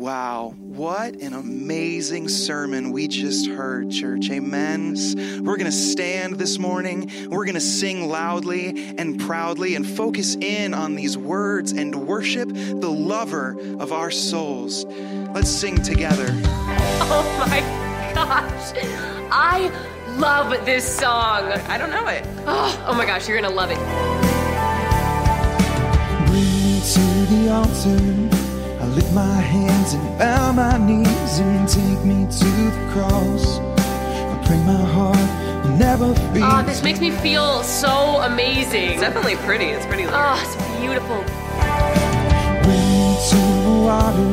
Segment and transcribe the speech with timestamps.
[0.00, 4.30] Wow, what an amazing sermon we just heard, church.
[4.30, 4.96] Amen.
[5.44, 7.10] We're going to stand this morning.
[7.28, 12.48] We're going to sing loudly and proudly and focus in on these words and worship
[12.48, 14.86] the lover of our souls.
[15.34, 16.28] Let's sing together.
[17.12, 17.60] Oh my
[18.14, 18.72] gosh.
[19.30, 19.70] I
[20.16, 21.50] love this song.
[21.68, 22.24] I don't know it.
[22.46, 23.78] Oh, oh my gosh, you're going to love it.
[26.28, 27.00] Bring me to
[27.34, 28.29] the altar.
[29.00, 33.58] I lift my hands and bow my knees and take me to the cross.
[33.58, 36.42] I pray my heart will never be.
[36.42, 38.90] Oh, this makes me feel so amazing.
[38.90, 39.66] It's definitely pretty.
[39.66, 40.02] It's pretty.
[40.02, 40.16] lyric.
[40.16, 41.16] Oh, ah, it's beautiful.
[42.62, 43.16] Bring
[43.64, 44.32] the water.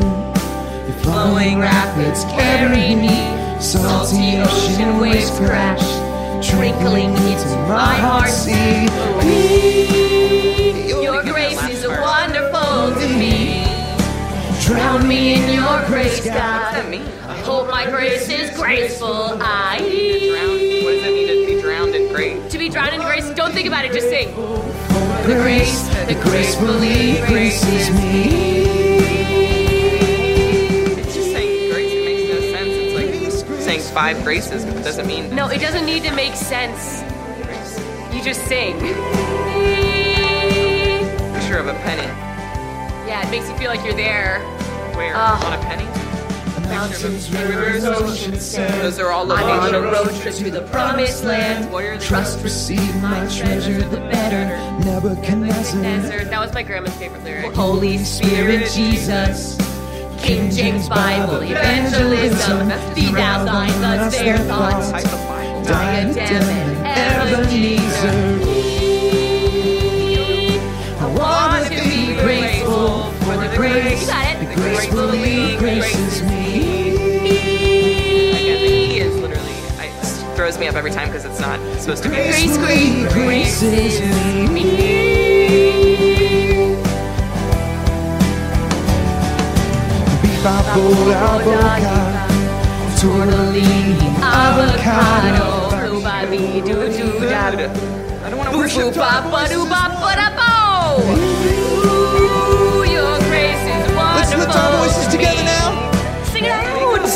[1.01, 3.61] Flowing rapids carry me.
[3.61, 5.85] Salty ocean waves crash.
[6.45, 8.83] Trickling into my heart sea.
[11.01, 13.46] Your grace is wonderful to me.
[14.67, 16.89] Drown me in your grace, What does that God.
[16.91, 17.05] mean?
[17.45, 19.37] Hope my grace is graceful.
[19.41, 19.79] I.
[19.79, 22.51] What does it mean to be drowned in grace?
[22.51, 23.29] to be drowned in grace.
[23.31, 23.93] Don't think about it.
[23.93, 24.29] Just sing.
[24.35, 28.23] the grace that gracefully graces me.
[30.99, 31.93] It's just saying grace.
[31.93, 32.69] It makes no sense.
[32.69, 36.35] It's like saying five graces, but it doesn't mean No, it doesn't need to make
[36.35, 37.01] sense.
[38.13, 38.73] You just sing.
[41.33, 42.07] Picture of a penny.
[43.07, 44.41] Yeah, it makes you feel like you're there.
[44.97, 45.13] Where?
[45.15, 45.47] Ah.
[45.47, 46.07] On a penny?
[46.69, 48.81] mountains, rivers, oceans, sand.
[48.81, 51.71] Those are all I'm on a road trip to the promised land.
[51.71, 54.45] What are the Trust, receive my treasure, the better.
[54.85, 55.81] Nebuchadnezzar.
[55.81, 56.25] Nebuchadnezzar.
[56.25, 57.53] That was my grandma's favorite lyric.
[57.53, 59.57] Holy Spirit, Jesus.
[60.19, 62.67] King James Bible, evangelism.
[62.95, 64.91] Be thou thine, thus their thoughts.
[64.91, 65.63] type of Bible?
[65.63, 68.57] Diadem and Ebenezer.
[70.99, 74.26] I want to be grateful for the grace.
[74.49, 74.55] You got it.
[74.55, 76.91] The gracefully graces me.
[78.31, 81.59] Again, the E is literally I, it throws me up every time because it's not
[81.79, 82.15] supposed to be.
[82.15, 84.01] Grace, grace, graces
[84.51, 84.63] me.
[90.21, 92.27] Bipapo, avocado.
[92.97, 96.25] Tortellini, avocado, booba
[96.65, 97.47] doo doo da.
[97.49, 98.93] I don't want to worship.
[98.93, 100.27] boo ba ba doo ba ba da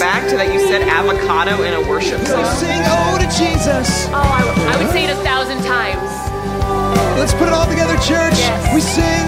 [0.01, 2.45] back to that you said avocado in a worship Let's song.
[2.57, 4.07] sing oh to Jesus.
[4.09, 6.09] Oh, I, I would say it a thousand times.
[7.19, 8.34] Let's put it all together, church.
[8.41, 8.73] Yes.
[8.73, 9.25] We sing.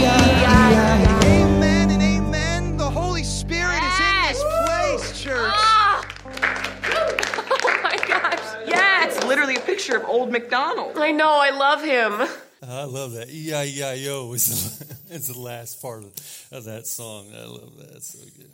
[0.00, 1.20] Yeah.
[1.24, 2.76] Amen and amen.
[2.76, 4.36] The Holy Spirit Yes.
[4.36, 5.52] is in this place, church.
[5.52, 6.06] Ah.
[7.62, 8.68] Oh my gosh.
[8.68, 9.16] Yes.
[9.16, 10.96] It's literally a picture of old McDonald.
[10.96, 11.28] I know.
[11.40, 12.28] I love him.
[12.62, 13.30] I love that.
[13.30, 17.26] E-I-E-I-O is the, is the last part of, of that song.
[17.34, 17.96] I love that.
[17.96, 18.50] It's so good.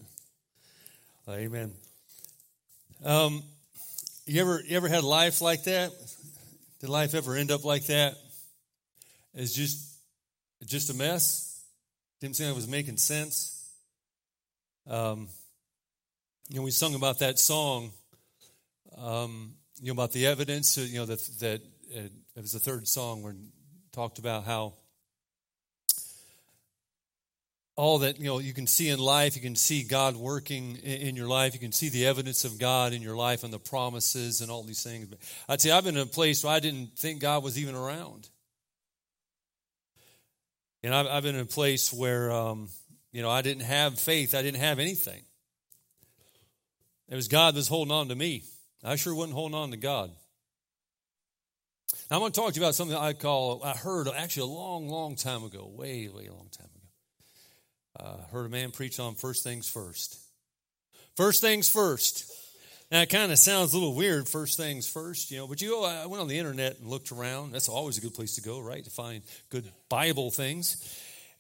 [1.29, 1.73] Amen.
[3.05, 3.43] Um,
[4.27, 5.91] you ever you ever had life like that?
[6.79, 8.15] Did life ever end up like that?
[9.35, 9.99] It's just
[10.67, 11.65] just a mess.
[12.21, 13.69] Didn't seem like it was making sense.
[14.89, 15.27] Um,
[16.49, 17.91] you know, we sung about that song.
[18.97, 20.79] Um, you know about the evidence.
[20.79, 21.61] You know that that
[21.93, 22.03] uh,
[22.37, 23.35] it was the third song where
[23.91, 24.75] talked about how
[27.77, 31.15] all that you know you can see in life you can see god working in,
[31.15, 34.41] your life you can see the evidence of god in your life and the promises
[34.41, 35.07] and all these things.
[35.07, 37.75] But i'd say i've been in a place where i didn't think god was even
[37.75, 38.29] around.
[40.83, 42.69] And i've, I've been in a place where um,
[43.13, 44.35] you know i didn't have faith.
[44.35, 45.23] I didn't have anything.
[47.09, 48.43] It was god that was holding on to me.
[48.83, 50.11] I sure wasn't holding on to god.
[52.11, 54.55] Now, I want to talk to you about something I call, I heard actually a
[54.55, 56.76] long, long time ago, way, way long time ago.
[57.99, 60.19] Uh, heard a man preach on first things first.
[61.17, 62.31] First things first.
[62.91, 65.71] Now, it kind of sounds a little weird, first things first, you know, but you
[65.71, 67.53] go, I went on the internet and looked around.
[67.53, 68.85] That's always a good place to go, right?
[68.85, 70.77] To find good Bible things.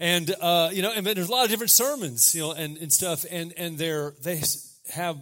[0.00, 2.92] And, uh, you know, and there's a lot of different sermons, you know, and, and
[2.92, 4.42] stuff, and, and they're, they
[4.92, 5.18] have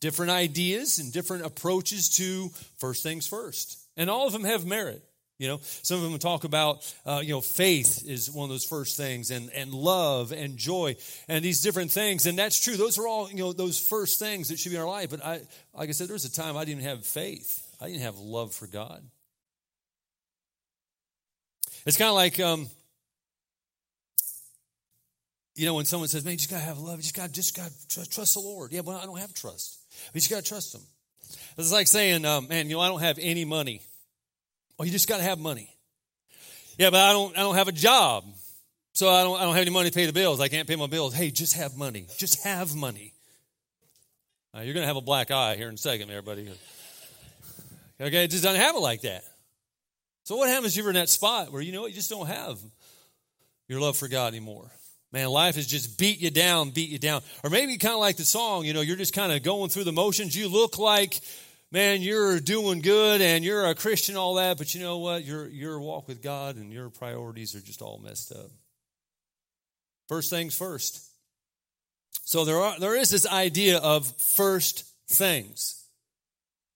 [0.00, 3.78] different ideas and different approaches to first things first.
[3.96, 5.02] And all of them have merit.
[5.38, 8.64] You know, some of them talk about, uh, you know, faith is one of those
[8.64, 10.96] first things, and, and love and joy
[11.28, 12.26] and these different things.
[12.26, 12.76] And that's true.
[12.76, 15.10] Those are all, you know, those first things that should be in our life.
[15.10, 15.40] But I,
[15.74, 17.64] like I said, there was a time I didn't have faith.
[17.80, 19.00] I didn't have love for God.
[21.86, 22.68] It's kind of like, um,
[25.54, 26.96] you know, when someone says, "Man, you just gotta have love.
[26.96, 29.78] You just got, just got to trust the Lord." Yeah, well, I don't have trust.
[30.06, 30.82] But you just gotta trust Him.
[31.56, 33.82] It's like saying, um, "Man, you know, I don't have any money."
[34.78, 35.74] Well, you just gotta have money.
[36.78, 37.36] Yeah, but I don't.
[37.36, 38.24] I don't have a job.
[38.98, 40.40] So I don't, I don't have any money to pay the bills.
[40.40, 41.14] I can't pay my bills.
[41.14, 42.06] Hey, just have money.
[42.16, 43.14] Just have money.
[44.52, 46.50] Uh, you're going to have a black eye here in a second, everybody.
[48.00, 49.22] Okay, it just doesn't have it like that.
[50.24, 52.26] So what happens if you're in that spot where you know what, you just don't
[52.26, 52.58] have
[53.68, 54.68] your love for God anymore?
[55.12, 57.22] Man, life has just beat you down, beat you down.
[57.44, 59.84] Or maybe kind of like the song, you know, you're just kind of going through
[59.84, 60.34] the motions.
[60.36, 61.20] You look like,
[61.70, 65.24] man, you're doing good and you're a Christian, all that, but you know what?
[65.24, 68.50] Your your walk with God and your priorities are just all messed up.
[70.08, 71.04] First things first.
[72.24, 75.84] So there are there is this idea of first things.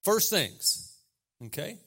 [0.05, 0.97] First things.
[1.47, 1.79] Okay?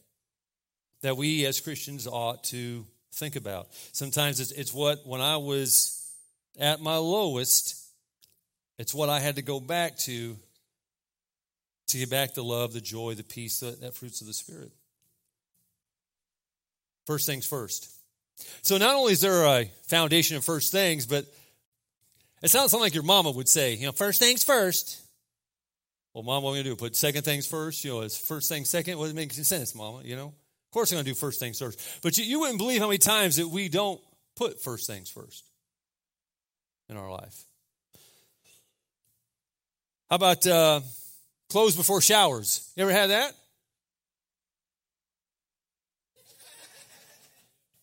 [1.01, 3.67] That we as Christians ought to think about.
[3.91, 6.11] Sometimes it's, it's what when I was
[6.59, 7.75] at my lowest,
[8.77, 10.37] it's what I had to go back to
[11.87, 14.71] to get back the love, the joy, the peace, the, that fruits of the Spirit.
[17.05, 17.91] First things first.
[18.61, 21.25] So not only is there a foundation of first things, but
[22.41, 25.01] it sounds something like your mama would say, you know, first things first.
[26.13, 26.75] Well, mom, what are we gonna do?
[26.75, 27.83] Put second things first?
[27.83, 28.97] You know, it's first thing second?
[28.97, 30.01] What makes sense, mama?
[30.03, 30.27] You know?
[30.27, 31.79] Of course I'm gonna do first things first.
[32.01, 34.01] But you, you wouldn't believe how many times that we don't
[34.35, 35.45] put first things first
[36.89, 37.43] in our life.
[40.09, 40.81] How about uh,
[41.49, 42.71] clothes before showers?
[42.75, 43.33] You ever had that?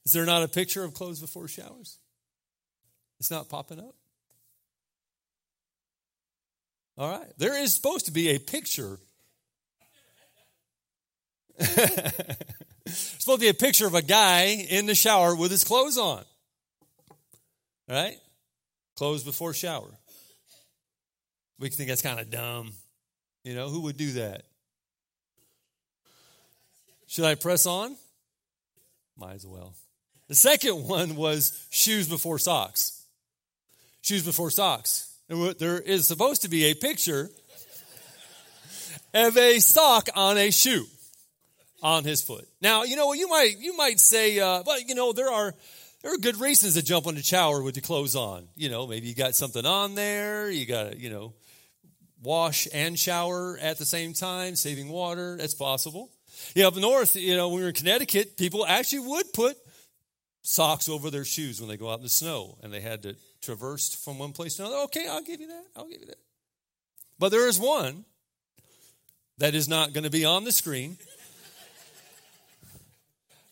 [0.05, 1.99] Is there not a picture of clothes before showers?
[3.20, 3.94] It's not popping up?
[6.99, 7.32] All right.
[7.38, 8.99] There is supposed to be a picture.
[12.87, 16.25] supposed to be a picture of a guy in the shower with his clothes on.
[17.88, 18.17] Right?
[18.97, 19.88] Clothes before shower.
[21.59, 22.73] We think that's kind of dumb.
[23.44, 24.44] You know, who would do that?
[27.06, 27.97] Should I press on?
[29.17, 29.75] Might as well.
[30.29, 33.05] The second one was shoes before socks.
[34.00, 35.12] Shoes before socks.
[35.29, 37.31] There is supposed to be a picture
[39.15, 40.87] of a sock on a shoe
[41.83, 42.49] on his foot.
[42.61, 45.55] Now, you know, you might you might say, uh, but you know, there are
[46.03, 48.49] there are good reasons to jump on the shower with your clothes on.
[48.56, 50.50] You know, maybe you got something on there.
[50.50, 51.35] You got you know,
[52.23, 55.37] wash and shower at the same time, saving water.
[55.37, 56.11] That's possible.
[56.55, 59.57] Yeah, up north, you know, when we were in Connecticut, people actually would put
[60.43, 63.17] socks over their shoes when they go out in the snow, and they had to
[63.43, 64.83] traverse from one place to another.
[64.85, 65.65] Okay, I'll give you that.
[65.77, 66.19] I'll give you that.
[67.19, 68.05] But there is one
[69.39, 70.97] that is not going to be on the screen.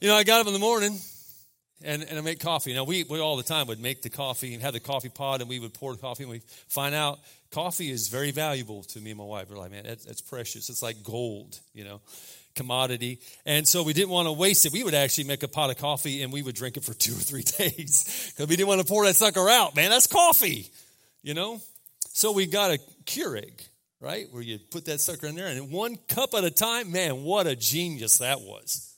[0.01, 0.99] you know, I got up in the morning
[1.85, 2.75] and, and I make coffee.
[2.75, 5.41] Now, we, we all the time would make the coffee and have the coffee pot,
[5.41, 7.19] and we would pour the coffee, and we find out
[7.51, 9.51] coffee is very valuable to me and my wife.
[9.51, 10.69] We're like, man, that's, that's precious.
[10.69, 12.01] It's like gold, you know,
[12.55, 13.21] commodity.
[13.45, 14.73] And so we didn't want to waste it.
[14.73, 17.13] We would actually make a pot of coffee and we would drink it for two
[17.13, 19.91] or three days because we didn't want to pour that sucker out, man.
[19.91, 20.71] That's coffee,
[21.23, 21.61] you know?
[22.13, 23.67] So we got a Keurig,
[24.01, 27.23] right, where you put that sucker in there, and one cup at a time, man,
[27.23, 28.90] what a genius that was.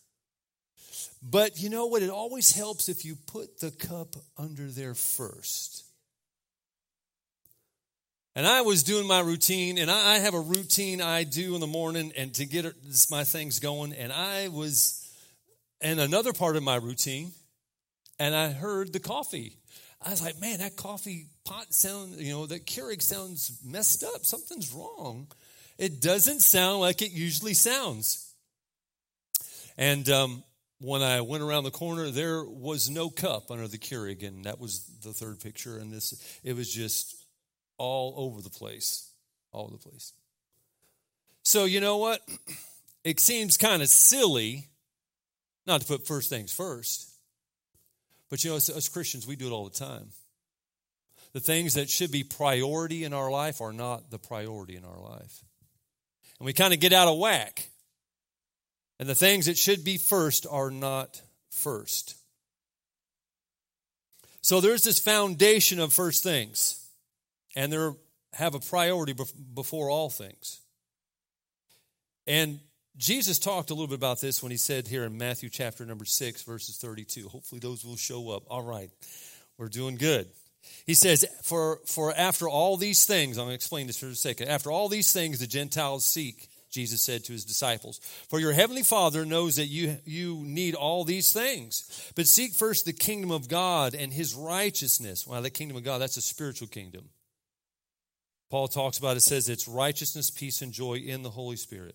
[1.23, 2.03] But you know what?
[2.03, 5.85] It always helps if you put the cup under there first.
[8.35, 11.67] And I was doing my routine, and I have a routine I do in the
[11.67, 12.65] morning and to get
[13.11, 13.93] my things going.
[13.93, 15.07] And I was
[15.81, 17.33] in another part of my routine,
[18.19, 19.59] and I heard the coffee.
[20.05, 24.25] I was like, man, that coffee pot sound, you know, that Keurig sounds messed up.
[24.25, 25.29] Something's wrong.
[25.79, 28.33] It doesn't sound like it usually sounds.
[29.76, 30.43] And um,
[30.83, 34.59] when I went around the corner, there was no cup under the Keurig, and that
[34.59, 35.79] was the third picture.
[35.79, 37.25] And this, it was just
[37.79, 39.09] all over the place,
[39.53, 40.12] all over the place.
[41.45, 42.21] So you know what?
[43.05, 44.69] It seems kind of silly
[45.67, 47.11] not to put first things first,
[48.31, 50.11] but you know, as, as Christians, we do it all the time.
[51.33, 55.01] The things that should be priority in our life are not the priority in our
[55.01, 55.43] life,
[56.39, 57.71] and we kind of get out of whack
[59.02, 62.14] and the things that should be first are not first.
[64.42, 66.88] So there's this foundation of first things,
[67.56, 67.88] and they
[68.35, 69.12] have a priority
[69.54, 70.61] before all things.
[72.28, 72.61] And
[72.97, 76.04] Jesus talked a little bit about this when he said here in Matthew chapter number
[76.04, 77.26] 6, verses 32.
[77.26, 78.44] Hopefully, those will show up.
[78.47, 78.88] All right,
[79.59, 80.28] we're doing good.
[80.87, 84.14] He says, For, for after all these things, I'm going to explain this for a
[84.14, 84.47] second.
[84.47, 88.00] After all these things the Gentiles seek, Jesus said to his disciples.
[88.29, 92.11] For your heavenly Father knows that you, you need all these things.
[92.17, 95.26] But seek first the kingdom of God and his righteousness.
[95.26, 97.11] Well, the kingdom of God, that's a spiritual kingdom.
[98.50, 101.95] Paul talks about it, says it's righteousness, peace, and joy in the Holy Spirit.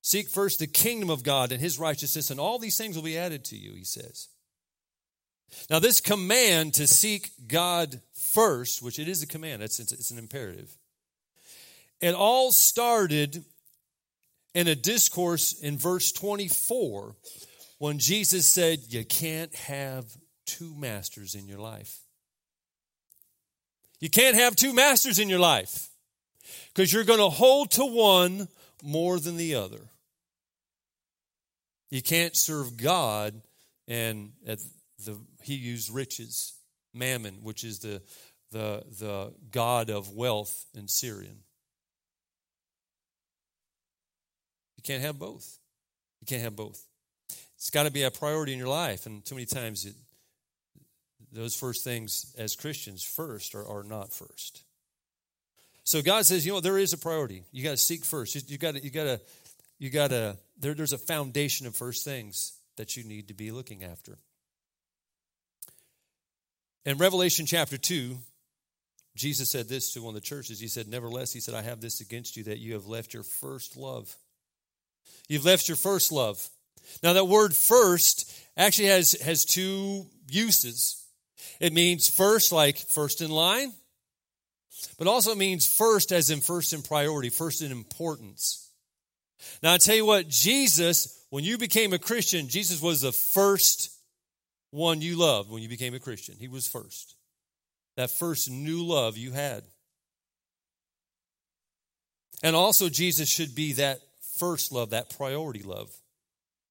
[0.00, 3.18] Seek first the kingdom of God and his righteousness, and all these things will be
[3.18, 4.28] added to you, he says.
[5.68, 10.10] Now, this command to seek God first, which it is a command, it's, it's, it's
[10.10, 10.77] an imperative,
[12.00, 13.44] it all started
[14.54, 17.16] in a discourse in verse 24
[17.78, 20.04] when Jesus said, You can't have
[20.46, 21.98] two masters in your life.
[24.00, 25.88] You can't have two masters in your life
[26.68, 28.48] because you're going to hold to one
[28.82, 29.90] more than the other.
[31.90, 33.40] You can't serve God
[33.88, 36.52] and the, he used riches,
[36.92, 38.02] mammon, which is the,
[38.52, 41.38] the, the god of wealth in Syrian.
[44.88, 45.58] Can't have both.
[46.20, 46.82] You can't have both.
[47.56, 49.04] It's got to be a priority in your life.
[49.04, 49.94] And too many times, it,
[51.30, 54.62] those first things as Christians first are, are not first.
[55.84, 57.44] So God says, you know, there is a priority.
[57.52, 58.34] You got to seek first.
[58.34, 59.20] You, you got to, you got to,
[59.78, 60.36] you got to.
[60.58, 64.18] There, there's a foundation of first things that you need to be looking after.
[66.86, 68.16] In Revelation chapter two,
[69.16, 70.60] Jesus said this to one of the churches.
[70.60, 73.24] He said, "Nevertheless, he said, I have this against you that you have left your
[73.24, 74.16] first love."
[75.28, 76.48] You've left your first love.
[77.02, 81.04] Now, that word first actually has, has two uses.
[81.60, 83.72] It means first, like first in line,
[84.98, 88.70] but also means first as in first in priority, first in importance.
[89.62, 93.90] Now, I tell you what, Jesus, when you became a Christian, Jesus was the first
[94.70, 96.36] one you loved when you became a Christian.
[96.38, 97.14] He was first.
[97.96, 99.64] That first new love you had.
[102.42, 104.00] And also, Jesus should be that
[104.38, 105.90] first love, that priority love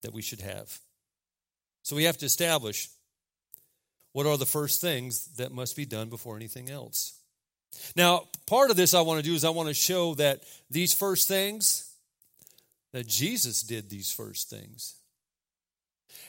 [0.01, 0.79] that we should have.
[1.83, 2.89] So we have to establish
[4.13, 7.13] what are the first things that must be done before anything else.
[7.95, 10.93] Now, part of this I want to do is I want to show that these
[10.93, 11.93] first things,
[12.93, 14.95] that Jesus did these first things.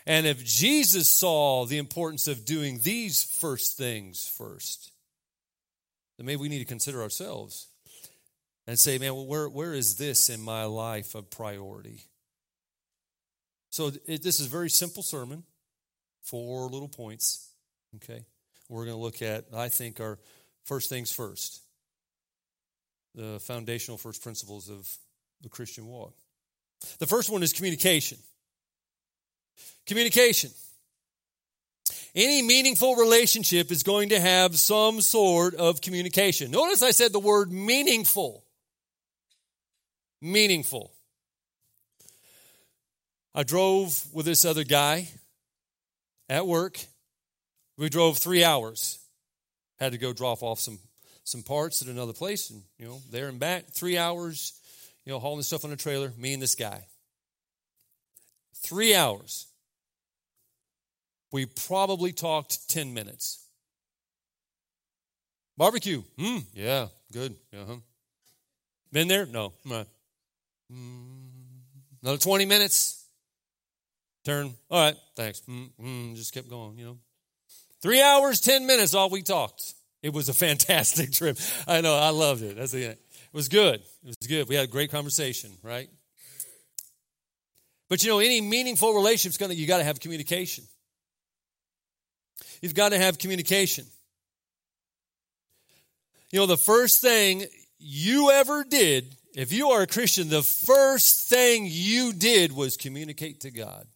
[0.07, 4.91] And if Jesus saw the importance of doing these first things first,
[6.17, 7.68] then maybe we need to consider ourselves
[8.69, 12.03] and say, man, well, where, where is this in my life a priority?
[13.71, 15.43] So it, this is a very simple sermon,
[16.23, 17.51] four little points.
[17.97, 18.27] Okay,
[18.69, 20.19] we're going to look at, I think, our
[20.67, 21.63] first things first,
[23.15, 24.87] the foundational first principles of
[25.41, 26.13] the Christian walk.
[26.99, 28.19] The first one is communication.
[29.87, 30.51] Communication.
[32.15, 36.51] Any meaningful relationship is going to have some sort of communication.
[36.51, 38.45] Notice I said the word meaningful
[40.21, 40.93] meaningful.
[43.35, 45.09] I drove with this other guy
[46.29, 46.79] at work.
[47.77, 48.99] We drove three hours.
[49.79, 50.79] Had to go drop off some
[51.25, 54.59] some parts at another place, and you know, there and back, three hours.
[55.05, 56.13] You know, hauling stuff on a trailer.
[56.19, 56.87] Me and this guy.
[58.57, 59.47] Three hours.
[61.31, 63.45] We probably talked ten minutes.
[65.57, 66.03] Barbecue.
[66.19, 66.39] Hmm.
[66.55, 66.89] Yeah.
[67.13, 67.37] Good.
[67.53, 67.77] Uh-huh.
[68.93, 69.27] Been there?
[69.27, 69.53] No.
[70.73, 71.29] Mm,
[72.03, 73.07] another 20 minutes.
[74.25, 74.55] Turn.
[74.71, 75.41] All right, thanks.
[75.49, 76.99] Mm, mm, just kept going, you know.
[77.81, 79.75] Three hours, 10 minutes, all we talked.
[80.03, 81.39] It was a fantastic trip.
[81.67, 82.57] I know, I loved it.
[82.57, 83.01] That's the, it
[83.33, 83.81] was good.
[83.81, 84.49] It was good.
[84.49, 85.89] We had a great conversation, right?
[87.89, 90.65] But you know, any meaningful relationship's gonna you gotta have communication.
[92.61, 93.87] You've got to have communication.
[96.31, 97.45] You know, the first thing
[97.79, 103.43] you ever did if you are a Christian, the first thing you did was communicate
[103.43, 103.87] to God.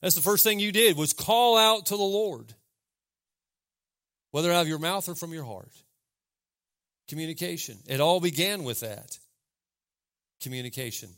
[0.00, 2.54] That's the first thing you did was call out to the Lord.
[4.30, 5.72] Whether out of your mouth or from your heart.
[7.08, 7.78] Communication.
[7.88, 9.18] It all began with that.
[10.40, 11.08] Communication.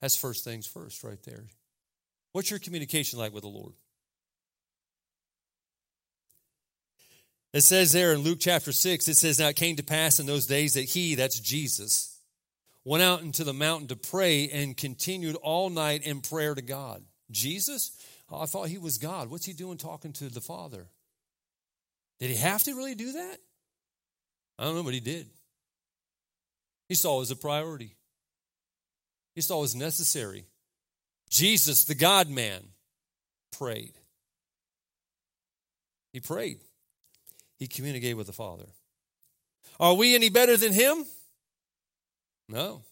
[0.00, 1.44] That's first things first, right there.
[2.32, 3.74] What's your communication like with the Lord?
[7.58, 10.26] It says there in Luke chapter 6, it says, Now it came to pass in
[10.26, 12.16] those days that he, that's Jesus,
[12.84, 17.02] went out into the mountain to pray and continued all night in prayer to God.
[17.32, 18.00] Jesus?
[18.30, 19.28] Oh, I thought he was God.
[19.28, 20.86] What's he doing talking to the Father?
[22.20, 23.38] Did he have to really do that?
[24.56, 25.26] I don't know, but he did.
[26.88, 27.96] He saw it as a priority,
[29.34, 30.46] he saw it as necessary.
[31.28, 32.62] Jesus, the God man,
[33.50, 33.94] prayed.
[36.12, 36.60] He prayed.
[37.58, 38.66] He communicated with the Father.
[39.80, 41.04] Are we any better than him?
[42.48, 42.82] No.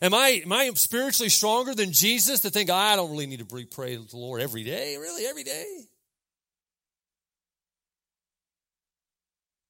[0.00, 3.66] Am I, am I spiritually stronger than Jesus to think I don't really need to
[3.66, 4.96] pray to the Lord every day?
[4.96, 5.84] Really, every day?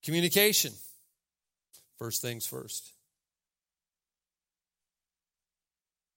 [0.04, 0.72] Communication.
[1.98, 2.90] First things first.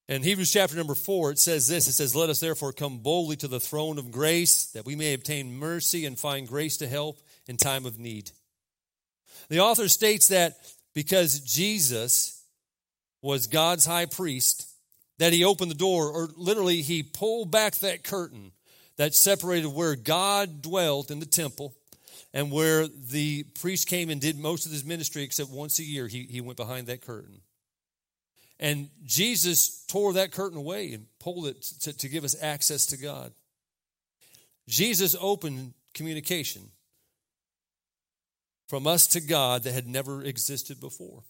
[0.08, 3.36] In Hebrews chapter number four, it says this it says, Let us therefore come boldly
[3.36, 7.18] to the throne of grace, that we may obtain mercy and find grace to help
[7.48, 8.30] in time of need.
[9.48, 10.58] The author states that
[10.94, 12.42] because Jesus
[13.22, 14.68] was God's high priest,
[15.18, 18.52] that he opened the door, or literally he pulled back that curtain
[18.96, 21.74] that separated where God dwelt in the temple
[22.34, 26.06] and where the priest came and did most of his ministry, except once a year,
[26.06, 27.40] he, he went behind that curtain.
[28.60, 32.96] And Jesus tore that curtain away and pulled it to, to give us access to
[32.96, 33.32] God.
[34.68, 36.62] Jesus opened communication
[38.68, 41.24] from us to God that had never existed before.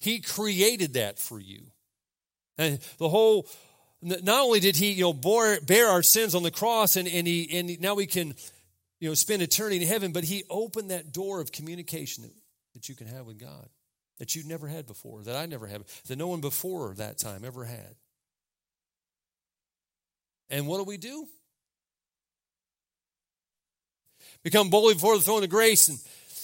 [0.00, 1.62] He created that for you.
[2.58, 3.46] And the whole,
[4.02, 7.26] not only did he, you know, bore, bear our sins on the cross and, and
[7.26, 8.34] he, and now we can,
[8.98, 12.32] you know, spend eternity in heaven, but he opened that door of communication that,
[12.74, 13.68] that you can have with God
[14.20, 17.42] that you never had before, that I never had, that no one before that time
[17.42, 17.96] ever had.
[20.50, 21.26] And what do we do?
[24.42, 25.98] Become boldly before the throne of grace and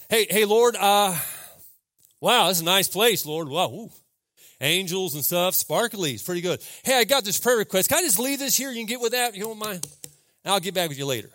[0.09, 1.17] hey, hey, Lord, uh,
[2.21, 3.49] wow, this is a nice place, Lord.
[3.49, 3.91] Wow, ooh.
[4.61, 6.61] angels and stuff, sparkly, it's pretty good.
[6.85, 7.89] Hey, I got this prayer request.
[7.89, 8.71] Can I just leave this here?
[8.71, 9.35] You can get with that.
[9.35, 9.87] You don't mind?
[10.45, 11.31] And I'll get back with you later.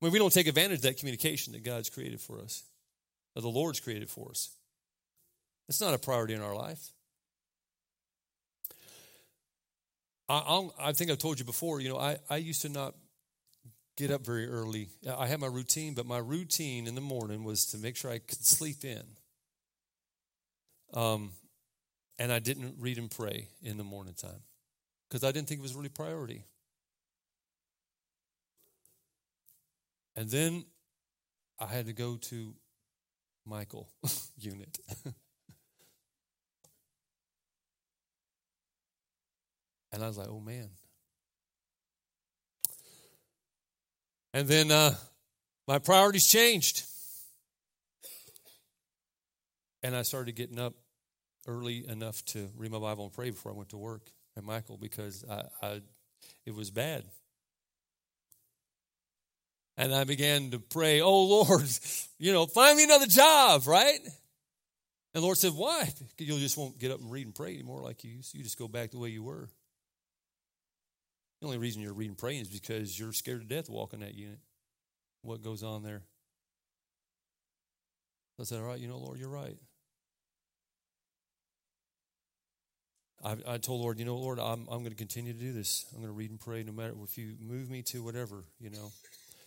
[0.00, 2.64] when we don't take advantage of that communication that God's created for us,
[3.34, 4.50] that the Lord's created for us.
[5.68, 6.90] It's not a priority in our life.
[10.28, 12.94] I, I, think I've told you before, you know, I, I used to not
[14.00, 14.88] get up very early.
[15.06, 18.18] I had my routine, but my routine in the morning was to make sure I
[18.18, 19.02] could sleep in.
[20.94, 21.32] Um,
[22.18, 24.42] and I didn't read and pray in the morning time
[25.08, 26.44] because I didn't think it was really priority.
[30.16, 30.64] And then
[31.58, 32.54] I had to go to
[33.44, 33.90] Michael
[34.38, 34.78] unit.
[39.92, 40.70] and I was like, oh man.
[44.32, 44.94] And then uh,
[45.66, 46.84] my priorities changed.
[49.82, 50.74] And I started getting up
[51.46, 54.76] early enough to read my Bible and pray before I went to work at Michael
[54.76, 55.80] because I, I
[56.46, 57.04] it was bad.
[59.76, 61.68] And I began to pray, Oh Lord,
[62.18, 63.98] you know, find me another job, right?
[65.14, 65.88] And the Lord said, Why?
[66.18, 68.38] You just won't get up and read and pray anymore like you used to.
[68.38, 69.48] You just go back the way you were.
[71.40, 74.38] The only reason you're reading praying is because you're scared to death walking that unit.
[75.22, 76.02] What goes on there?
[78.38, 79.56] I said, All right, you know, Lord, you're right.
[83.22, 85.84] I, I told Lord, you know, Lord, I'm, I'm going to continue to do this.
[85.92, 88.70] I'm going to read and pray no matter if you move me to whatever, you
[88.70, 88.92] know.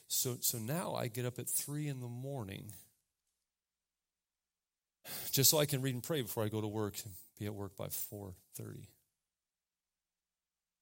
[0.07, 2.71] So, so now I get up at three in the morning
[5.31, 7.53] just so I can read and pray before I go to work and be at
[7.53, 8.85] work by 4.30.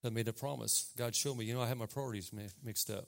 [0.04, 0.92] I made a promise.
[0.98, 2.32] God showed me, you know, I had my priorities
[2.64, 3.08] mixed up.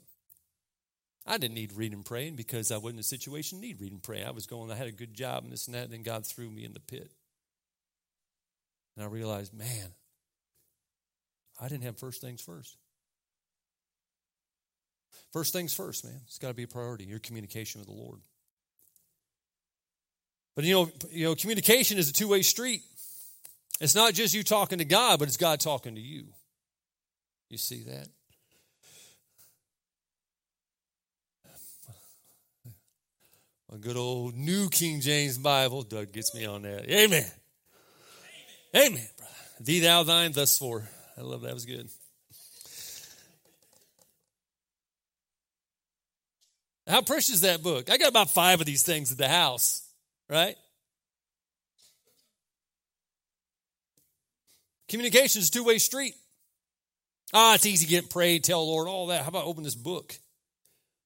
[1.25, 4.03] I didn't need reading and praying because I wasn't in a situation need reading and
[4.03, 4.27] praying.
[4.27, 6.25] I was going, I had a good job and this and that, and then God
[6.25, 7.11] threw me in the pit.
[8.95, 9.93] And I realized, man,
[11.59, 12.77] I didn't have first things first.
[15.31, 16.21] First things first, man.
[16.27, 17.05] It's got to be a priority.
[17.05, 18.19] Your communication with the Lord.
[20.55, 22.83] But you know, you know, communication is a two-way street.
[23.81, 26.25] It's not just you talking to God, but it's God talking to you.
[27.53, 28.07] You see that?
[33.71, 35.83] A good old New King James Bible.
[35.83, 36.89] Doug gets me on that.
[36.89, 37.23] Amen.
[38.75, 39.33] Amen, Amen brother.
[39.59, 40.89] Thee, thou, thine, thus for.
[41.15, 41.49] I love that.
[41.49, 41.89] That was good.
[46.87, 47.91] How precious is that book?
[47.91, 49.87] I got about five of these things at the house,
[50.27, 50.55] right?
[54.89, 56.15] Communication is a two way street.
[57.33, 59.23] Ah, it's easy to get prayed, tell Lord, all that.
[59.23, 60.15] How about open this book?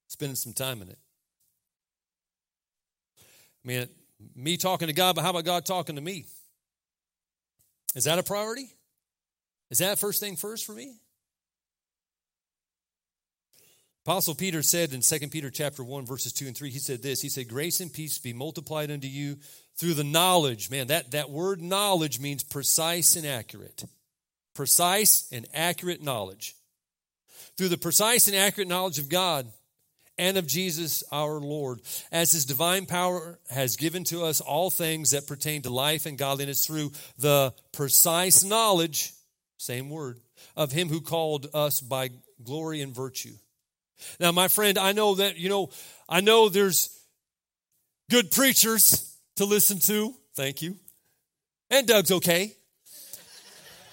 [0.07, 0.97] Spending some time in it.
[3.63, 3.87] I mean,
[4.35, 6.25] me talking to God, but how about God talking to me?
[7.95, 8.69] Is that a priority?
[9.69, 10.93] Is that first thing first for me?
[14.05, 17.21] Apostle Peter said in 2 Peter chapter 1 verses 2 and 3 he said this
[17.21, 19.35] he said grace and peace be multiplied unto you
[19.75, 23.83] through the knowledge man that that word knowledge means precise and accurate
[24.58, 26.56] precise and accurate knowledge
[27.56, 29.48] through the precise and accurate knowledge of God
[30.17, 31.80] and of Jesus our Lord
[32.12, 36.17] as his divine power has given to us all things that pertain to life and
[36.17, 39.13] godliness through the precise knowledge
[39.58, 40.20] same word
[40.58, 42.10] of him who called us by
[42.43, 43.34] glory and virtue
[44.20, 45.70] now, my friend, I know that, you know,
[46.08, 46.98] I know there's
[48.10, 50.13] good preachers to listen to.
[50.36, 50.76] Thank you.
[51.70, 52.56] And Doug's okay.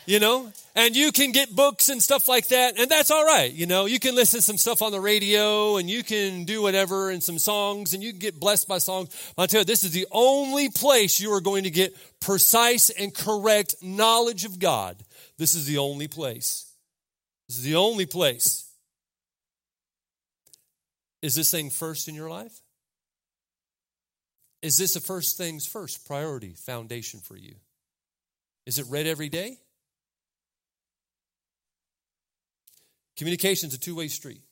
[0.07, 0.53] You know?
[0.77, 3.53] And you can get books and stuff like that, and that's all right.
[3.53, 6.63] You know, you can listen to some stuff on the radio and you can do
[6.63, 9.33] whatever and some songs and you can get blessed by songs.
[9.39, 13.15] I'll tell you, this is the only place you are going to get precise and
[13.15, 14.97] correct knowledge of God.
[15.39, 16.69] This is the only place.
[17.49, 18.69] This is the only place.
[21.23, 22.61] Is this thing first in your life?
[24.61, 27.55] Is this a first things first priority, foundation for you?
[28.67, 29.59] Is it read every day?
[33.17, 34.43] Communication is a two way street.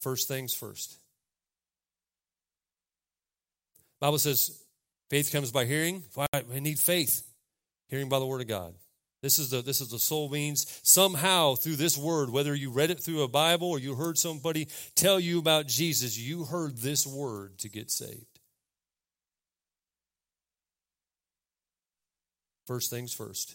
[0.00, 0.98] First things first.
[4.00, 4.60] Bible says
[5.10, 6.02] faith comes by hearing.
[6.52, 7.22] We need faith.
[7.88, 8.74] Hearing by the word of God.
[9.22, 12.90] This is the this is the soul means somehow through this word, whether you read
[12.90, 17.06] it through a Bible or you heard somebody tell you about Jesus, you heard this
[17.06, 18.26] word to get saved.
[22.66, 23.54] First things first.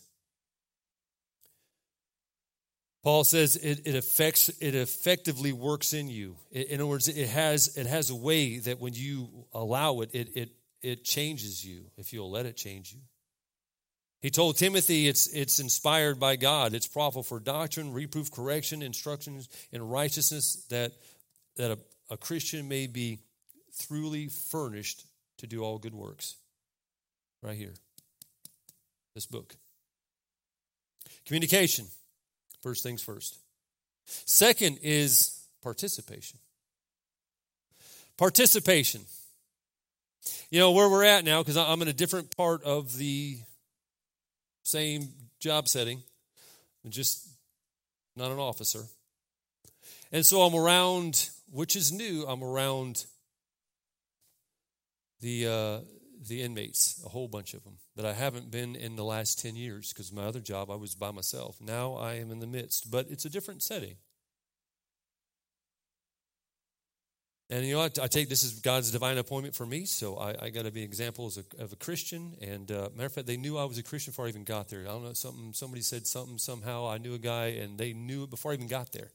[3.08, 6.36] Paul says it, it affects it effectively works in you.
[6.52, 10.36] In other words, it has it has a way that when you allow it, it
[10.36, 10.50] it
[10.82, 13.00] it changes you if you'll let it change you.
[14.20, 16.74] He told Timothy it's, it's inspired by God.
[16.74, 20.92] It's profitable for doctrine, reproof, correction, instructions in righteousness, that,
[21.56, 23.20] that a, a Christian may be
[23.88, 25.06] truly furnished
[25.38, 26.36] to do all good works.
[27.42, 27.76] Right here.
[29.16, 29.56] This book.
[31.26, 31.86] Communication.
[32.62, 33.38] First things first.
[34.06, 36.40] Second is participation.
[38.18, 39.02] Participation.
[40.50, 43.38] You know, where we're at now, because I'm in a different part of the
[44.64, 46.02] same job setting,
[46.90, 47.28] just
[48.16, 48.84] not an officer.
[50.12, 53.06] And so I'm around, which is new, I'm around
[55.22, 55.80] the, uh,
[56.26, 59.56] the inmates, a whole bunch of them, that I haven't been in the last 10
[59.56, 61.60] years because my other job I was by myself.
[61.62, 63.96] Now I am in the midst, but it's a different setting.
[67.50, 70.36] And you know, I, I, take this as God's divine appointment for me, so I,
[70.48, 72.36] I got to be an example a, of a Christian.
[72.42, 74.68] And uh, matter of fact, they knew I was a Christian before I even got
[74.68, 74.82] there.
[74.82, 75.54] I don't know something.
[75.54, 76.90] Somebody said something somehow.
[76.90, 79.12] I knew a guy, and they knew it before I even got there.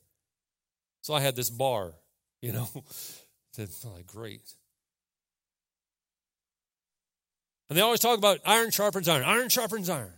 [1.03, 1.93] So I had this bar,
[2.41, 2.69] you know.
[3.53, 4.55] Said, like, great.
[7.73, 9.25] And they always talk about iron sharpens iron.
[9.25, 10.13] Iron sharpens iron.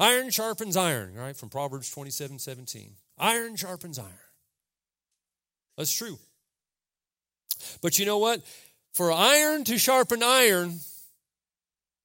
[0.00, 1.36] Iron sharpens iron, right?
[1.36, 2.92] From Proverbs 27 17.
[3.18, 4.08] Iron sharpens iron.
[5.76, 6.18] That's true.
[7.82, 8.40] But you know what?
[8.94, 10.80] For iron to sharpen iron,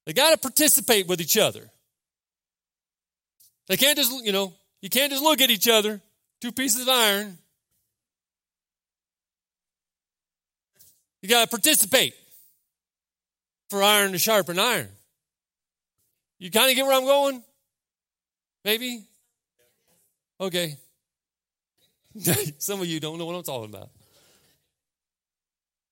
[0.04, 1.70] they got to participate with each other.
[3.68, 6.02] They can't just, you know, you can't just look at each other,
[6.42, 7.38] two pieces of iron.
[11.22, 12.14] You got to participate
[13.70, 14.88] for iron to sharpen iron.
[16.38, 17.42] You kind of get where I'm going?
[18.64, 19.04] Maybe?
[20.40, 20.76] Okay.
[22.58, 23.90] Some of you don't know what I'm talking about.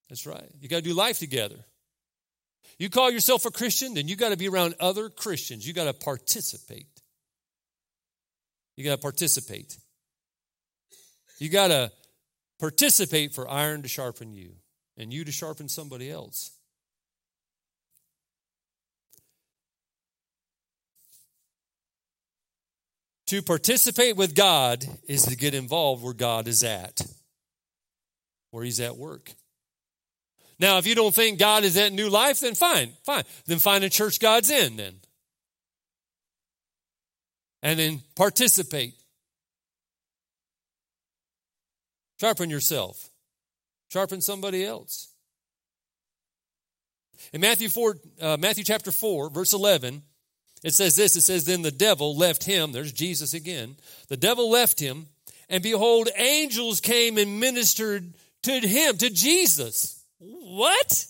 [0.09, 0.51] That's right.
[0.61, 1.57] You got to do life together.
[2.79, 5.67] You call yourself a Christian, then you got to be around other Christians.
[5.67, 6.87] You got to participate.
[8.77, 9.77] You got to participate.
[11.39, 11.93] You got to
[12.59, 14.53] participate for iron to sharpen you
[14.97, 16.53] and you to sharpen somebody else.
[23.33, 27.01] To participate with God is to get involved where God is at,
[28.51, 29.33] where He's at work.
[30.59, 33.25] Now, if you don't think God is at new life, then fine, fine.
[33.47, 34.97] Then find a church God's in, then.
[37.63, 38.97] And then participate.
[42.21, 43.09] Sharpen yourself.
[43.89, 45.11] Sharpen somebody else.
[47.33, 50.03] In Matthew 4, uh, Matthew chapter 4, verse 11,
[50.63, 52.73] it says this it says, Then the devil left him.
[52.73, 53.77] There's Jesus again.
[54.09, 55.07] The devil left him,
[55.49, 60.03] and behold, angels came and ministered to him, to Jesus.
[60.19, 61.07] What?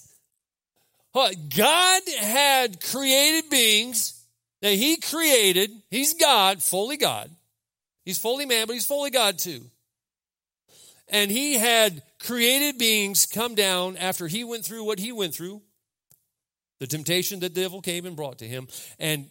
[1.15, 4.19] God had created beings
[4.63, 5.71] that He created.
[5.91, 7.31] He's God, fully God.
[8.05, 9.61] He's fully man, but He's fully God too.
[11.09, 15.61] And He had created beings come down after He went through what He went through,
[16.81, 18.67] the temptation the devil came and brought to Him.
[18.99, 19.31] And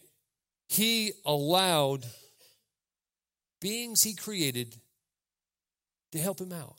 [0.71, 2.05] He allowed
[3.59, 4.77] beings He created
[6.13, 6.77] to help Him out.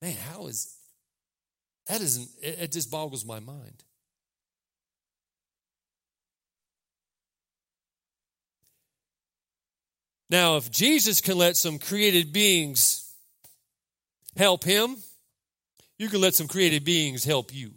[0.00, 0.74] Man, how is
[1.88, 3.84] that isn't it, it just boggles my mind.
[10.30, 13.12] Now, if Jesus can let some created beings
[14.38, 14.96] help him,
[15.98, 17.72] you can let some created beings help you.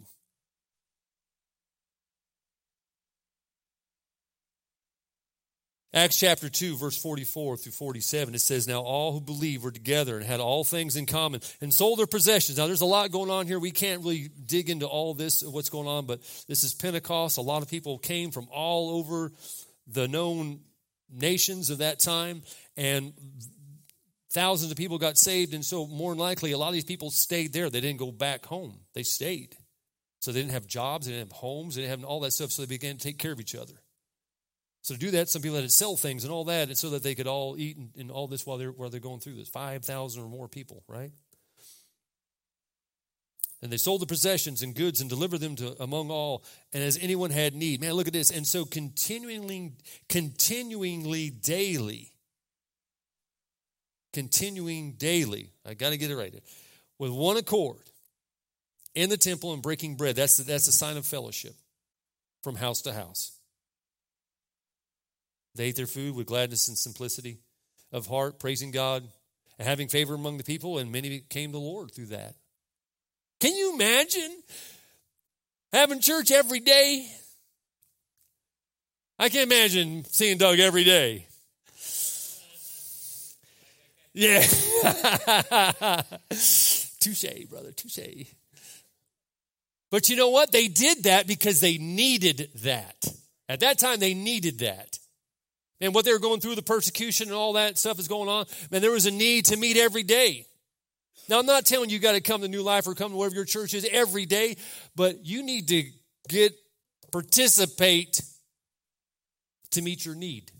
[5.96, 10.18] Acts chapter 2, verse 44 through 47, it says, Now all who believed were together
[10.18, 12.58] and had all things in common and sold their possessions.
[12.58, 13.58] Now there's a lot going on here.
[13.58, 17.38] We can't really dig into all this, what's going on, but this is Pentecost.
[17.38, 19.32] A lot of people came from all over
[19.86, 20.60] the known
[21.10, 22.42] nations of that time,
[22.76, 23.14] and
[24.32, 25.54] thousands of people got saved.
[25.54, 27.70] And so, more than likely, a lot of these people stayed there.
[27.70, 29.56] They didn't go back home, they stayed.
[30.20, 32.50] So they didn't have jobs, they didn't have homes, they didn't have all that stuff,
[32.50, 33.80] so they began to take care of each other.
[34.86, 36.90] So to do that, some people had to sell things and all that, and so
[36.90, 39.34] that they could all eat and, and all this while they're while they're going through
[39.34, 39.48] this.
[39.48, 41.10] Five thousand or more people, right?
[43.60, 46.98] And they sold the possessions and goods and delivered them to among all, and as
[47.02, 47.80] anyone had need.
[47.80, 48.30] Man, look at this.
[48.30, 49.72] And so continually,
[50.08, 52.12] continuingly daily,
[54.12, 55.50] continuing daily.
[55.66, 56.32] I got to get it right.
[57.00, 57.80] With one accord
[58.94, 60.14] in the temple and breaking bread.
[60.14, 61.56] That's the, that's a sign of fellowship
[62.44, 63.35] from house to house.
[65.56, 67.38] They ate their food with gladness and simplicity
[67.92, 69.08] of heart, praising God
[69.58, 72.34] and having favor among the people, and many came to the Lord through that.
[73.40, 74.42] Can you imagine
[75.72, 77.06] having church every day?
[79.18, 81.26] I can't imagine seeing Doug every day.
[84.12, 84.40] Yeah.
[87.00, 88.26] touche, brother, touche.
[89.90, 90.52] But you know what?
[90.52, 93.06] They did that because they needed that.
[93.48, 94.98] At that time, they needed that
[95.80, 98.46] and what they were going through, the persecution and all that stuff is going on,
[98.70, 100.46] man, there was a need to meet every day.
[101.28, 103.16] Now, I'm not telling you, you got to come to New Life or come to
[103.16, 104.56] wherever your church is every day,
[104.94, 105.84] but you need to
[106.28, 106.54] get,
[107.10, 108.20] participate
[109.72, 110.50] to meet your need.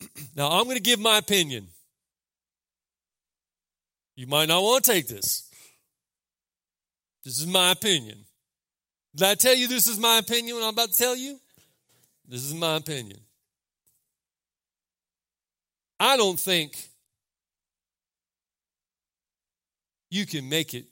[0.36, 1.68] Now, I'm going to give my opinion.
[4.16, 5.50] You might not want to take this.
[7.24, 8.24] This is my opinion.
[9.16, 11.38] Did I tell you this is my opinion when I'm about to tell you?
[12.26, 13.20] This is my opinion.
[16.00, 16.76] I don't think
[20.10, 20.86] you can make it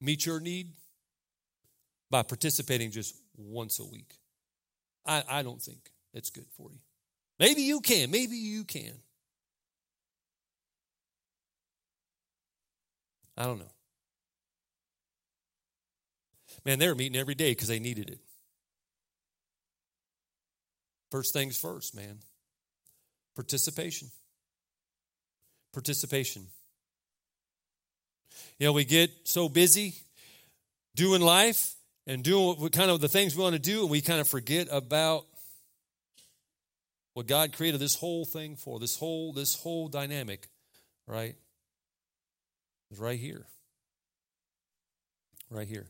[0.00, 0.72] meet your need
[2.10, 4.14] by participating just once a week.
[5.04, 6.78] I, I don't think it's good for you.
[7.38, 8.10] Maybe you can.
[8.10, 8.92] Maybe you can.
[13.36, 13.72] I don't know.
[16.64, 18.20] Man, they were meeting every day because they needed it.
[21.16, 22.18] First things first, man.
[23.36, 24.08] Participation.
[25.72, 26.46] Participation.
[28.58, 29.94] You know, we get so busy
[30.94, 31.74] doing life
[32.06, 34.28] and doing what kind of the things we want to do, and we kind of
[34.28, 35.24] forget about
[37.14, 40.50] what God created this whole thing for, this whole, this whole dynamic,
[41.06, 41.34] right?
[42.90, 43.46] Is right here.
[45.48, 45.86] Right here.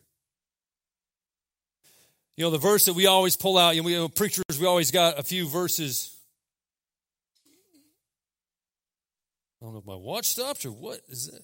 [2.37, 4.45] You know, the verse that we always pull out, you know, we, you know, preachers,
[4.61, 6.15] we always got a few verses.
[9.61, 11.01] I don't know if my watch stopped or what.
[11.09, 11.41] Is that,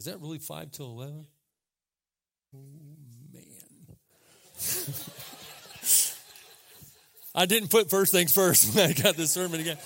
[0.00, 1.26] is that really 5 till 11?
[2.54, 2.58] Oh,
[3.32, 3.42] man.
[7.34, 9.78] I didn't put first things first when I got this sermon again.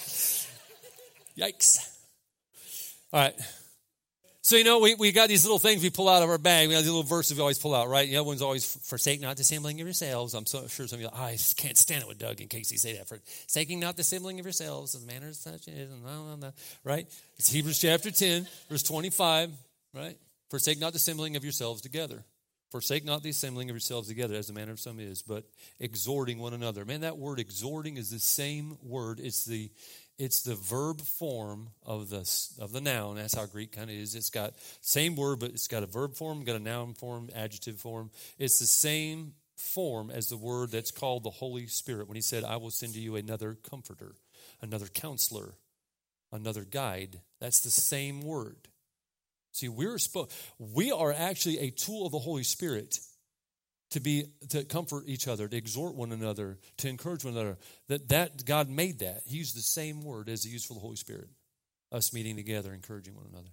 [1.39, 1.87] Yikes.
[3.13, 3.35] All right.
[4.47, 6.69] So, you know, we, we got these little things we pull out of our bag.
[6.69, 8.09] We got these little verses we always pull out, right?
[8.09, 10.35] The other one's always forsake not dissembling of yourselves.
[10.35, 12.77] I'm so sure some of you I can't stand it with Doug in case he
[12.77, 13.09] say that.
[13.09, 16.51] Forsaking not dissembling of yourselves as the manner is such is, blah, blah, blah,
[16.85, 17.09] right?
[17.37, 19.51] It's Hebrews chapter 10, verse 25,
[19.93, 20.17] right?
[20.49, 22.23] Forsake not dissembling of yourselves together.
[22.71, 25.45] Forsake not the assembling of yourselves together, as the manner of some is, but
[25.81, 26.85] exhorting one another.
[26.85, 29.19] Man, that word exhorting is the same word.
[29.19, 29.71] It's the
[30.19, 33.17] it's the verb form of the of the noun.
[33.17, 34.15] That's how Greek kind of is.
[34.15, 37.77] It's got same word, but it's got a verb form, got a noun form, adjective
[37.77, 38.11] form.
[38.39, 42.45] It's the same form as the word that's called the Holy Spirit when he said,
[42.45, 44.17] "I will send to you another comforter,
[44.61, 45.55] another counselor,
[46.33, 48.69] another guide." That's the same word.
[49.53, 53.01] See, we're supposed we are actually a tool of the Holy Spirit
[53.91, 57.57] to be to comfort each other to exhort one another to encourage one another
[57.89, 59.23] that that god made that.
[59.27, 61.29] He used the same word as he used for the holy spirit
[61.93, 63.51] us meeting together encouraging one another.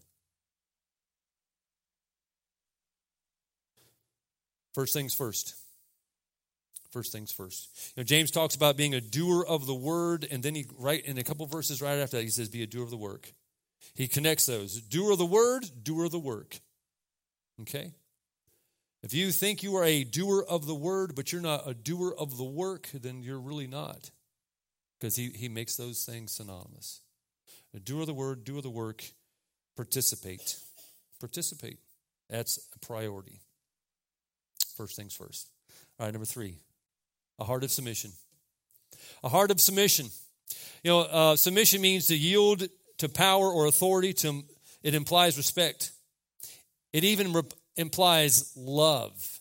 [4.73, 5.55] First things first.
[6.89, 7.69] First things first.
[7.95, 11.03] You know james talks about being a doer of the word and then he right
[11.05, 13.31] in a couple verses right after that he says be a doer of the work.
[13.93, 14.81] He connects those.
[14.81, 16.59] Doer of the word doer of the work.
[17.61, 17.91] Okay
[19.03, 22.15] if you think you are a doer of the word, but you're not a doer
[22.17, 24.11] of the work, then you're really not.
[24.97, 27.01] Because he, he makes those things synonymous.
[27.75, 29.03] A doer of the word, doer of the work,
[29.75, 30.55] participate.
[31.19, 31.79] Participate.
[32.29, 33.41] That's a priority.
[34.77, 35.49] First things first.
[35.99, 36.55] All right, number three.
[37.39, 38.13] A heart of submission.
[39.21, 40.07] A heart of submission.
[40.83, 42.63] You know, uh, submission means to yield
[42.99, 44.13] to power or authority.
[44.13, 44.43] To
[44.81, 45.91] it implies respect.
[46.93, 47.33] It even
[47.75, 49.39] implies love.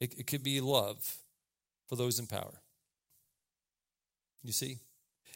[0.00, 1.18] It, it could be love
[1.88, 2.60] for those in power.
[4.42, 4.78] You see,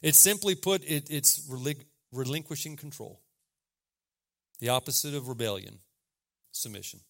[0.02, 3.20] it's simply put, it, it's relin- relinquishing control.
[4.60, 5.78] The opposite of rebellion,
[6.52, 7.00] submission.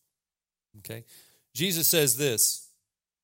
[0.78, 1.04] Okay,
[1.52, 2.70] Jesus says this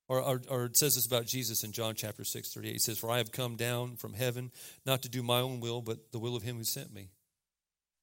[0.09, 2.71] or, or, or, it says this about Jesus in John chapter 6, 38.
[2.71, 4.51] He says, For I have come down from heaven
[4.85, 7.09] not to do my own will, but the will of him who sent me.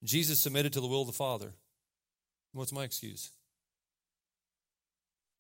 [0.03, 1.55] Jesus submitted to the will of the Father.
[2.53, 3.31] What's my excuse?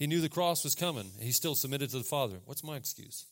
[0.04, 1.12] He knew the cross was coming.
[1.18, 2.36] He still submitted to the Father.
[2.44, 3.24] What's my excuse?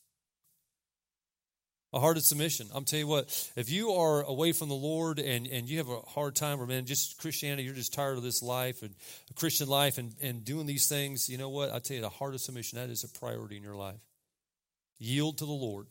[1.92, 2.66] a heart of submission.
[2.74, 5.90] I'm telling you what, if you are away from the Lord and, and you have
[5.90, 8.94] a hard time, or man, just Christianity, you're just tired of this life and
[9.30, 11.70] a Christian life and, and doing these things, you know what?
[11.70, 14.00] I tell you, the heart of submission, that is a priority in your life.
[14.98, 15.88] Yield to the Lord.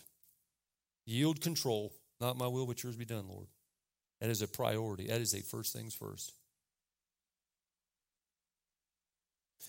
[1.06, 1.94] Yield control.
[2.20, 3.50] Not my will, but yours be done, Lord.
[4.20, 5.10] That is a priority.
[5.10, 6.34] That is a first things first.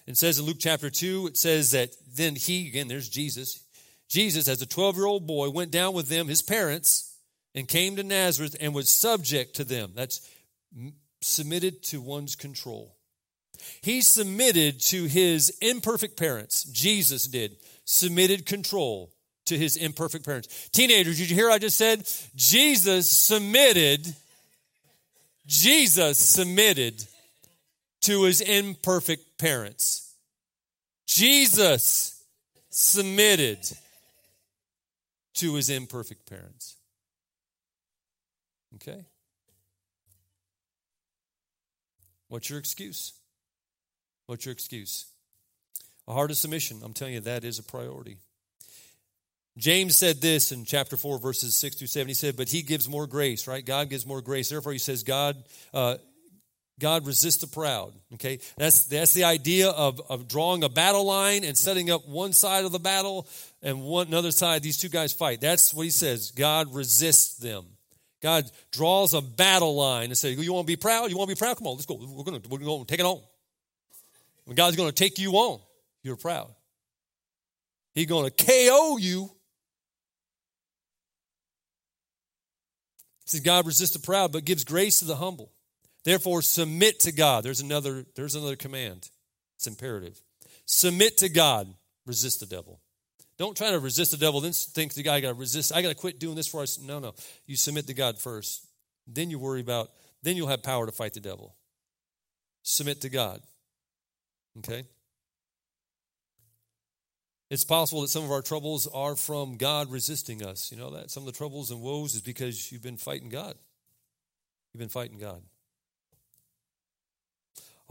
[0.07, 3.63] It says in Luke chapter 2, it says that then he, again, there's Jesus,
[4.09, 7.17] Jesus, as a 12 year old boy, went down with them, his parents,
[7.55, 9.93] and came to Nazareth and was subject to them.
[9.95, 10.29] That's
[11.21, 12.97] submitted to one's control.
[13.81, 16.65] He submitted to his imperfect parents.
[16.65, 17.57] Jesus did.
[17.85, 19.13] Submitted control
[19.47, 20.69] to his imperfect parents.
[20.71, 22.09] Teenagers, did you hear I just said?
[22.35, 24.15] Jesus submitted.
[25.47, 27.05] Jesus submitted
[28.03, 30.15] to his imperfect parents.
[31.07, 32.25] Jesus
[32.71, 33.59] submitted
[35.35, 36.77] to his imperfect parents.
[38.77, 39.05] Okay?
[42.29, 43.13] What's your excuse?
[44.27, 45.07] What's your excuse?
[46.09, 46.81] A heart of submission.
[46.83, 48.17] I'm telling you, that is a priority.
[49.59, 52.09] James said this in chapter 4, verses 6 through 7.
[52.09, 53.65] He said, But he gives more grace, right?
[53.65, 54.49] God gives more grace.
[54.49, 55.37] Therefore, he says, God,
[55.75, 55.97] uh,
[56.79, 57.93] God resists the proud.
[58.15, 62.33] Okay, that's that's the idea of, of drawing a battle line and setting up one
[62.33, 63.29] side of the battle
[63.63, 64.63] and one another side.
[64.63, 65.41] These two guys fight.
[65.41, 66.31] That's what he says.
[66.33, 67.65] God resists them.
[68.23, 71.11] God draws a battle line and says, "You want to be proud?
[71.11, 71.57] You want to be proud?
[71.57, 71.95] Come on, let's go.
[71.95, 73.21] We're gonna we're gonna take it on.
[74.47, 75.61] And God's gonna take you on.
[76.03, 76.53] You're proud.
[77.95, 79.31] He's gonna KO you."
[83.25, 85.53] He says, "God resists the proud, but gives grace to the humble."
[86.05, 87.45] Therefore, submit to God.
[87.45, 89.09] There's another, there's another command.
[89.57, 90.21] It's imperative.
[90.67, 91.73] Submit to God.
[92.07, 92.81] Resist the devil.
[93.39, 95.75] Don't try to resist the devil, then think the guy got to resist.
[95.75, 96.81] I got to quit doing this for us.
[96.81, 97.15] No, no.
[97.47, 98.67] You submit to God first.
[99.07, 99.91] Then you worry about,
[100.23, 101.57] then you'll have power to fight the devil.
[102.63, 103.41] Submit to God.
[104.59, 104.85] Okay?
[107.51, 110.71] It's possible that some of our troubles are from God resisting us.
[110.71, 111.11] You know that?
[111.11, 113.55] Some of the troubles and woes is because you've been fighting God.
[114.73, 115.43] You've been fighting God.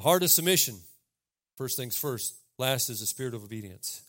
[0.01, 0.79] A heart of submission,
[1.57, 2.33] first things first.
[2.57, 4.01] Last is a spirit of obedience.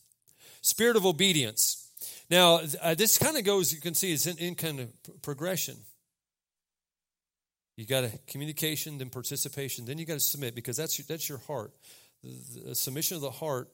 [0.62, 1.90] Spirit of obedience.
[2.30, 4.88] Now, uh, this kind of goes, you can see, it's in, in kind of
[5.20, 5.76] progression.
[7.76, 11.28] You got a communication, then participation, then you got to submit because that's your, that's
[11.28, 11.74] your heart.
[12.24, 13.68] The, the submission of the heart.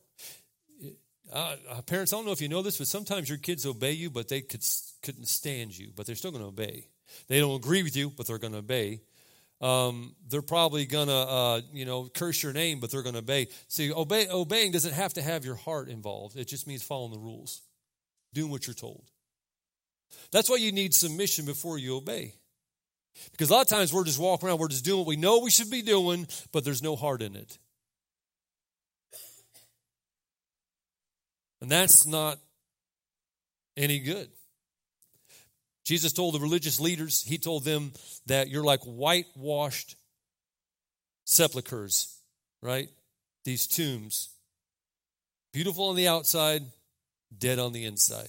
[1.33, 3.93] Uh, uh, parents, I don't know if you know this, but sometimes your kids obey
[3.93, 4.65] you, but they could,
[5.05, 6.89] couldn't stand you, but they're still going to obey.
[7.29, 9.03] They don't agree with you, but they're going to obey
[9.61, 13.49] um, they're probably gonna uh, you know curse your name, but they're gonna obey.
[13.69, 16.37] See, obey, obeying doesn't have to have your heart involved.
[16.37, 17.63] It just means following the rules,
[18.33, 19.05] doing what you're told.
[20.31, 22.35] That's why you need submission before you obey.
[23.33, 25.41] Because a lot of times we're just walking around, we're just doing what we know
[25.41, 27.59] we should be doing, but there's no heart in it.
[31.61, 32.39] And that's not
[33.77, 34.29] any good.
[35.89, 37.95] Jesus told the religious leaders, he told them
[38.27, 39.97] that you're like whitewashed
[41.25, 42.15] sepulchres,
[42.63, 42.91] right?
[43.47, 44.29] These tombs.
[45.51, 46.63] Beautiful on the outside,
[47.39, 48.29] dead on the inside.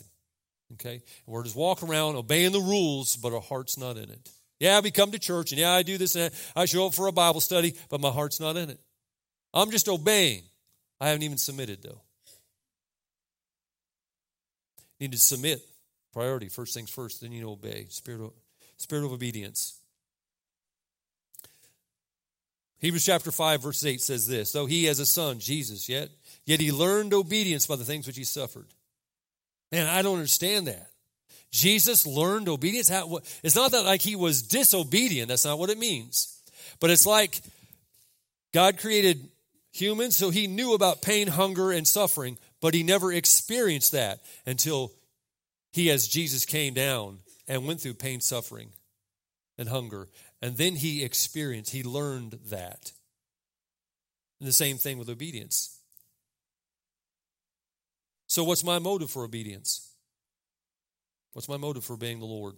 [0.76, 0.94] Okay?
[0.94, 4.30] And we're just walking around obeying the rules, but our heart's not in it.
[4.62, 6.34] Yeah, we come to church, and yeah, I do this and.
[6.56, 8.80] I show up for a Bible study, but my heart's not in it.
[9.54, 10.44] I'm just obeying.
[11.02, 12.00] I haven't even submitted, though.
[15.02, 15.62] Need to submit.
[16.14, 17.86] Priority, first things first, then you obey.
[17.90, 18.32] Spirit of,
[18.78, 19.80] spirit of obedience.
[22.80, 26.10] Hebrews chapter 5, verse 8 says this Though he has a son, Jesus, yet,
[26.46, 28.68] yet he learned obedience by the things which he suffered.
[29.72, 30.90] Man, I don't understand that.
[31.52, 32.90] Jesus learned obedience.
[32.90, 35.30] How, it's not that like he was disobedient.
[35.30, 36.40] That's not what it means.
[36.80, 37.42] But it's like
[38.54, 39.28] God created
[39.72, 44.92] humans, so he knew about pain, hunger, and suffering, But he never experienced that until
[45.72, 48.72] he, as Jesus, came down and went through pain, suffering,
[49.58, 50.08] and hunger.
[50.42, 52.94] And then he experienced, he learned that.
[54.40, 55.80] And the same thing with obedience.
[58.28, 59.90] So, what's my motive for obedience?
[61.34, 62.56] What's my motive for obeying the Lord?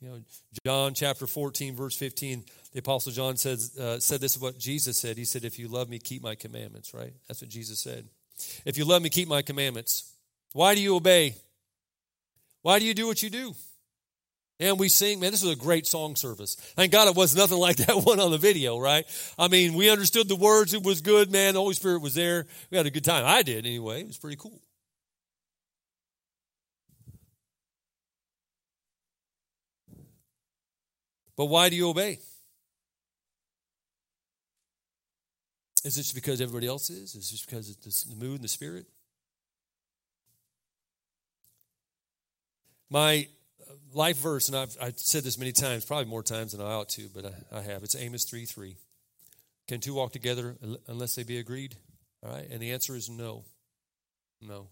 [0.00, 0.18] You know,
[0.66, 4.98] John chapter 14, verse 15, the Apostle John says, uh, said this is what Jesus
[4.98, 5.16] said.
[5.16, 7.12] He said, If you love me, keep my commandments, right?
[7.28, 8.06] That's what Jesus said.
[8.64, 10.12] If you love me, keep my commandments.
[10.52, 11.36] Why do you obey?
[12.62, 13.54] Why do you do what you do?
[14.60, 16.54] And we sing, man, this was a great song service.
[16.54, 19.06] Thank God it was nothing like that one on the video, right?
[19.38, 20.74] I mean, we understood the words.
[20.74, 21.54] It was good, man.
[21.54, 22.46] The Holy Spirit was there.
[22.70, 23.24] We had a good time.
[23.26, 24.02] I did anyway.
[24.02, 24.60] It was pretty cool.
[31.36, 32.18] But why do you obey?
[35.84, 37.14] Is it because everybody else is?
[37.14, 38.84] Is it because it's the mood and the spirit?
[42.90, 43.28] My
[43.92, 46.88] life verse, and I've, I've said this many times, probably more times than I ought
[46.90, 47.82] to, but I, I have.
[47.82, 48.76] It's Amos 3 3.
[49.68, 50.56] Can two walk together
[50.88, 51.76] unless they be agreed?
[52.24, 52.48] All right.
[52.50, 53.44] And the answer is no.
[54.42, 54.68] No.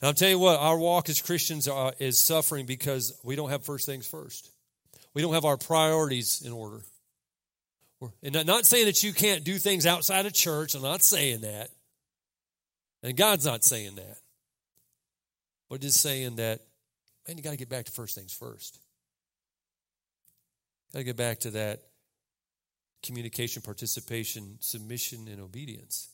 [0.00, 3.50] And I'll tell you what, our walk as Christians are, is suffering because we don't
[3.50, 4.50] have first things first.
[5.14, 6.82] We don't have our priorities in order.
[8.22, 10.74] And not saying that you can't do things outside of church.
[10.74, 11.70] I'm not saying that.
[13.02, 14.18] And God's not saying that.
[15.70, 16.60] But just saying that
[17.26, 18.78] man, you got to get back to first things first.
[20.92, 21.82] Got to get back to that
[23.02, 26.08] communication, participation, submission, and obedience.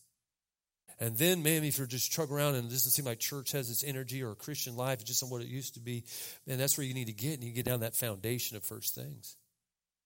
[1.01, 3.71] And then, man, if you're just truck around and it doesn't seem like church has
[3.71, 6.05] its energy or Christian life just on what it used to be,
[6.47, 7.35] man, that's where you need to get.
[7.35, 9.37] And you get down that foundation of first things.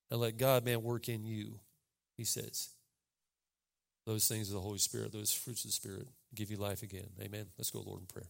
[0.09, 1.59] And let God, man, work in you,
[2.15, 2.69] he says.
[4.05, 7.09] Those things of the Holy Spirit, those fruits of the Spirit, give you life again.
[7.21, 7.45] Amen.
[7.57, 8.29] Let's go, Lord, in prayer.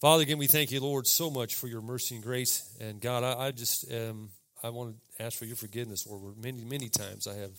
[0.00, 2.76] Father, again, we thank you, Lord, so much for your mercy and grace.
[2.80, 4.30] And God, I, I just um,
[4.62, 6.36] I want to ask for your forgiveness, Lord.
[6.42, 7.52] Many, many times I have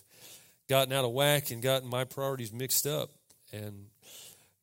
[0.67, 3.11] gotten out of whack and gotten my priorities mixed up
[3.53, 3.86] and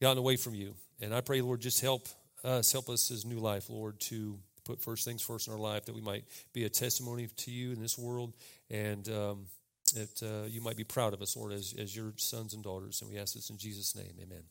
[0.00, 0.74] gotten away from you.
[1.00, 2.08] And I pray, Lord, just help
[2.44, 5.84] us, help us as new life, Lord, to put first things first in our life,
[5.86, 8.34] that we might be a testimony to you in this world,
[8.70, 9.46] and um,
[9.94, 13.02] that uh, you might be proud of us, Lord, as, as your sons and daughters.
[13.02, 14.14] And we ask this in Jesus' name.
[14.20, 14.42] Amen.